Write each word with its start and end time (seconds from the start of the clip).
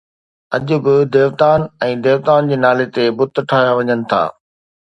اڄ 0.55 0.67
به 0.83 0.93
ديوتائن 1.15 1.61
۽ 1.87 1.91
ديوتائن 2.07 2.43
جي 2.53 2.57
نالي 2.65 2.87
تي 2.97 3.03
بت 3.21 3.33
ٺاهيا 3.49 3.73
وڃن 3.81 3.99
ٿا 4.15 4.23